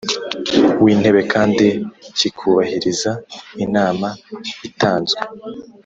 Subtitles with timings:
[0.83, 1.65] W intebe kandi
[2.17, 3.11] kikubahiriza
[3.65, 4.07] inama
[4.69, 5.19] itanzwe